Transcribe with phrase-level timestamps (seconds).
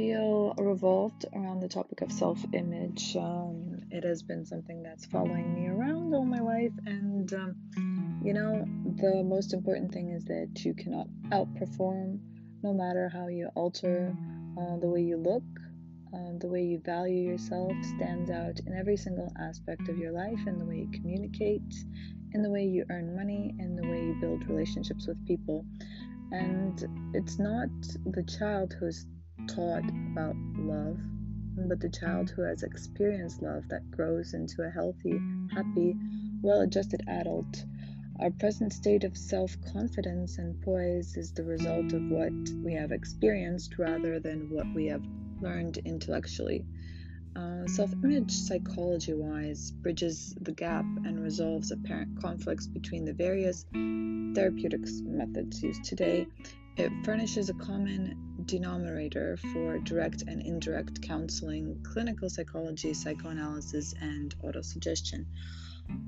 [0.00, 3.14] feel revolved around the topic of self image.
[3.16, 8.32] Um, it has been something that's following me around all my life, and um, you
[8.32, 8.64] know,
[8.96, 12.18] the most important thing is that you cannot outperform
[12.62, 14.16] no matter how you alter
[14.58, 15.42] uh, the way you look.
[16.12, 20.40] Uh, the way you value yourself stands out in every single aspect of your life,
[20.46, 21.74] in the way you communicate,
[22.32, 25.64] in the way you earn money, in the way you build relationships with people.
[26.32, 27.68] And it's not
[28.06, 29.06] the child who's
[29.48, 30.98] taught about love,
[31.68, 35.20] but the child who has experienced love that grows into a healthy,
[35.52, 35.96] happy,
[36.42, 37.64] well adjusted adult.
[38.20, 42.92] Our present state of self confidence and poise is the result of what we have
[42.92, 45.02] experienced rather than what we have
[45.40, 46.64] learned intellectually.
[47.36, 53.64] Uh, Self image, psychology wise, bridges the gap and resolves apparent conflicts between the various
[54.34, 56.26] therapeutics methods used today.
[56.76, 65.24] It furnishes a common denominator for direct and indirect counseling, clinical psychology, psychoanalysis, and autosuggestion,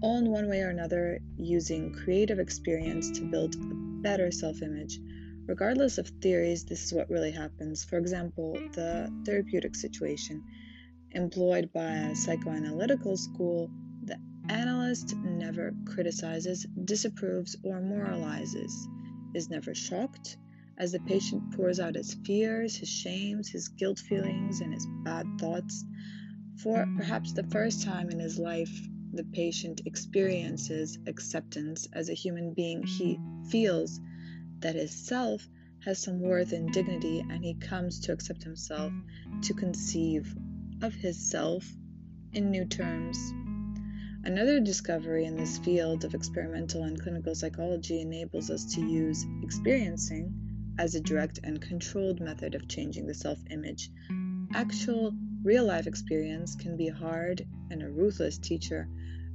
[0.00, 4.98] all in one way or another using creative experience to build a better self image.
[5.46, 7.84] Regardless of theories, this is what really happens.
[7.84, 10.42] For example, the therapeutic situation
[11.12, 13.70] employed by a psychoanalytical school,
[14.02, 14.18] the
[14.48, 18.72] analyst never criticizes, disapproves, or moralizes,
[19.32, 20.38] is never shocked
[20.78, 25.26] as the patient pours out his fears, his shames, his guilt feelings, and his bad
[25.38, 25.84] thoughts.
[26.62, 28.70] For perhaps the first time in his life,
[29.12, 32.82] the patient experiences acceptance as a human being.
[32.82, 33.18] He
[33.50, 34.00] feels
[34.60, 35.46] that his self
[35.84, 38.92] has some worth and dignity, and he comes to accept himself,
[39.42, 40.34] to conceive
[40.82, 41.66] of his self
[42.32, 43.18] in new terms.
[44.24, 50.32] Another discovery in this field of experimental and clinical psychology enables us to use experiencing
[50.78, 53.90] as a direct and controlled method of changing the self image.
[54.54, 58.88] Actual real life experience can be hard and a ruthless teacher.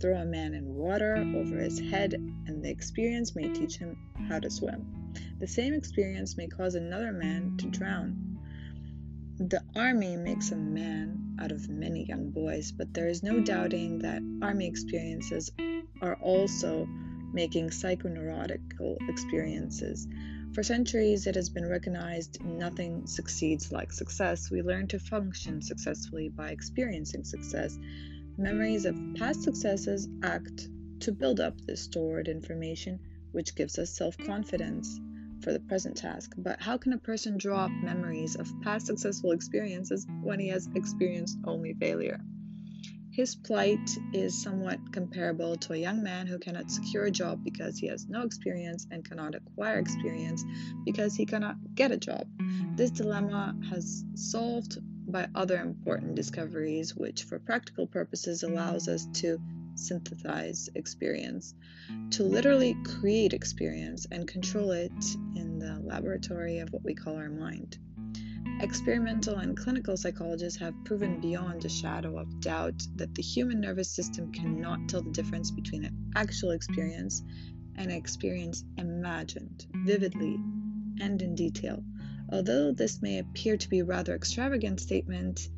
[0.00, 3.96] Throw a man in water over his head, and the experience may teach him
[4.28, 5.12] how to swim.
[5.38, 8.38] The same experience may cause another man to drown.
[9.38, 13.98] The army makes a man out of many young boys, but there is no doubting
[14.00, 15.50] that army experiences
[16.02, 16.86] are also
[17.32, 20.06] making psychoneurotical experiences.
[20.52, 24.50] For centuries, it has been recognized nothing succeeds like success.
[24.50, 27.78] We learn to function successfully by experiencing success.
[28.36, 30.68] Memories of past successes act
[31.00, 32.98] to build up this stored information,
[33.30, 34.98] which gives us self confidence
[35.40, 39.30] for the present task, but how can a person draw up memories of past successful
[39.30, 42.20] experiences when he has experienced only failure?
[43.12, 47.76] His plight is somewhat comparable to a young man who cannot secure a job because
[47.76, 50.44] he has no experience and cannot acquire experience
[50.84, 52.28] because he cannot get a job.
[52.76, 54.78] This dilemma has solved
[55.10, 59.40] by other important discoveries, which for practical purposes allows us to
[59.74, 61.54] synthesize experience,
[62.10, 64.92] to literally create experience and control it
[65.34, 67.76] in the laboratory of what we call our mind.
[68.60, 73.90] Experimental and clinical psychologists have proven beyond a shadow of doubt that the human nervous
[73.90, 77.22] system cannot tell the difference between an actual experience
[77.76, 80.36] and an experience imagined vividly
[81.00, 81.82] and in detail.
[82.30, 85.48] Although this may appear to be a rather extravagant statement,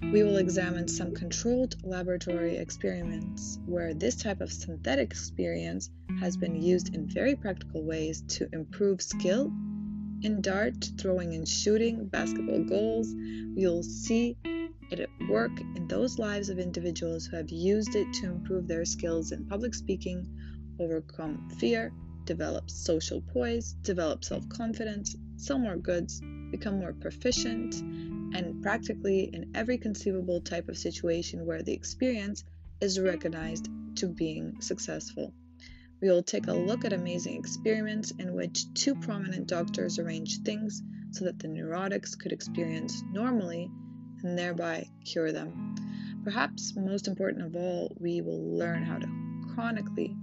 [0.00, 6.60] we will examine some controlled laboratory experiments where this type of synthetic experience has been
[6.60, 9.52] used in very practical ways to improve skill
[10.22, 13.08] in dart, throwing and shooting, basketball goals.
[13.12, 14.36] You'll see
[14.90, 18.84] it at work in those lives of individuals who have used it to improve their
[18.84, 20.26] skills in public speaking,
[20.78, 21.92] overcome fear,
[22.24, 26.20] develop social poise, develop self confidence, sell more goods,
[26.50, 27.74] become more proficient,
[28.34, 32.44] and practically in every conceivable type of situation where the experience
[32.80, 35.32] is recognized to being successful.
[36.00, 40.82] We will take a look at amazing experiments in which two prominent doctors arranged things
[41.10, 43.70] so that the neurotics could experience normally
[44.22, 45.74] and thereby cure them.
[46.24, 49.08] Perhaps most important of all, we will learn how to
[49.54, 50.16] chronically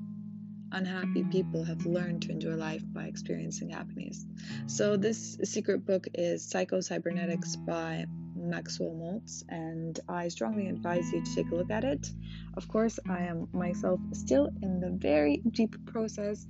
[0.72, 4.26] unhappy people have learned to enjoy life by experiencing happiness.
[4.66, 8.06] So, this secret book is Psycho-Cybernetics by
[8.50, 12.10] Maxwell Maltz, and I strongly advise you to take a look at it.
[12.56, 16.48] Of course, I am myself still in the very deep process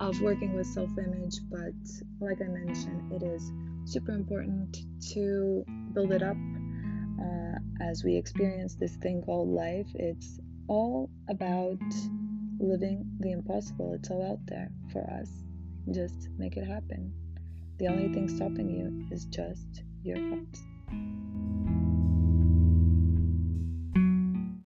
[0.00, 1.74] of working with self image, but
[2.20, 3.52] like I mentioned, it is
[3.84, 4.78] super important
[5.12, 6.36] to build it up
[7.20, 9.88] uh, as we experience this thing called life.
[9.94, 10.38] It's
[10.68, 11.78] all about
[12.58, 13.94] living the impossible.
[13.94, 15.28] It's all out there for us.
[15.90, 17.12] Just make it happen.
[17.78, 20.60] The only thing stopping you is just your thoughts.